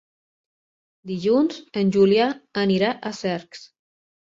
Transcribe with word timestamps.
Dilluns 1.11 1.59
en 1.83 1.93
Julià 1.97 2.31
anirà 2.65 2.91
a 2.97 3.15
Cercs. 3.21 3.65